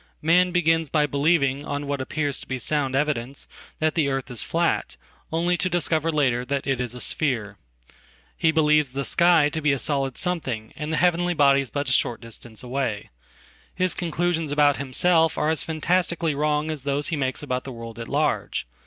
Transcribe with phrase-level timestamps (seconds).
[0.23, 4.41] Man begins by believing, on what appears to be sound evidence, that the earth is
[4.41, 4.97] flat,
[5.31, 7.57] onlyto discover later that it is a sphere.
[8.35, 12.19] He believes the sky to be asolid something and the heavenly bodies but a short
[12.19, 13.11] distance away.
[13.75, 18.07] His conclusions about himself are as fantastically wrong as thosehe makes about the world at
[18.07, 18.65] large.